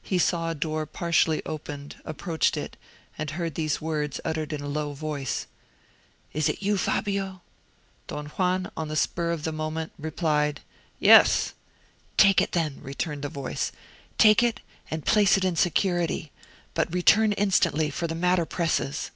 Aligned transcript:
He 0.00 0.16
saw 0.16 0.48
a 0.48 0.54
door 0.54 0.86
partially 0.86 1.44
opened, 1.44 1.96
approached 2.04 2.56
it, 2.56 2.76
and 3.18 3.30
heard 3.32 3.56
these 3.56 3.80
words 3.80 4.20
uttered 4.24 4.52
in 4.52 4.60
a 4.60 4.68
low 4.68 4.92
voice, 4.92 5.48
"Is 6.32 6.48
it 6.48 6.62
you, 6.62 6.78
Fabio?" 6.78 7.42
Don 8.06 8.26
Juan, 8.26 8.70
on 8.76 8.86
the 8.86 8.94
spur 8.94 9.32
of 9.32 9.42
the 9.42 9.50
moment, 9.50 9.90
replied, 9.98 10.60
"Yes!" 11.00 11.54
"Take 12.16 12.40
it, 12.40 12.52
then," 12.52 12.78
returned 12.80 13.22
the 13.22 13.28
voice, 13.28 13.72
"take 14.18 14.40
it, 14.40 14.60
and 14.88 15.04
place 15.04 15.36
it 15.36 15.44
in 15.44 15.56
security; 15.56 16.30
but 16.74 16.94
return 16.94 17.32
instantly, 17.32 17.90
for 17.90 18.06
the 18.06 18.14
matter 18.14 18.46
presses." 18.46 19.10